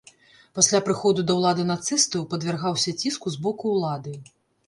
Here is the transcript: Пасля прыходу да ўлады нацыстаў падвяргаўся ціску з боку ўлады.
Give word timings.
Пасля 0.59 0.79
прыходу 0.87 1.25
да 1.31 1.33
ўлады 1.39 1.65
нацыстаў 1.71 2.25
падвяргаўся 2.33 2.93
ціску 3.05 3.27
з 3.37 3.43
боку 3.49 3.77
ўлады. 3.77 4.17